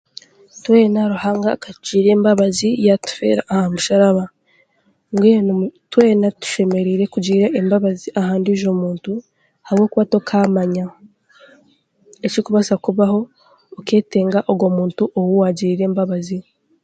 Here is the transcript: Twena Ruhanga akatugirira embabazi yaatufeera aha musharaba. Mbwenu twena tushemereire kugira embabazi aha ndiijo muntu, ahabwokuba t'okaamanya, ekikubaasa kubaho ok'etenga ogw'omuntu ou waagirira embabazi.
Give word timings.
Twena 0.63 1.01
Ruhanga 1.11 1.47
akatugirira 1.55 2.09
embabazi 2.13 2.69
yaatufeera 2.85 3.41
aha 3.53 3.67
musharaba. 3.73 4.25
Mbwenu 5.11 5.53
twena 5.91 6.27
tushemereire 6.39 7.05
kugira 7.13 7.45
embabazi 7.59 8.07
aha 8.19 8.33
ndiijo 8.39 8.71
muntu, 8.81 9.11
ahabwokuba 9.63 10.03
t'okaamanya, 10.11 10.85
ekikubaasa 12.25 12.75
kubaho 12.85 13.19
ok'etenga 13.79 14.39
ogw'omuntu 14.51 15.03
ou 15.17 15.29
waagirira 15.39 15.83
embabazi. 15.89 16.39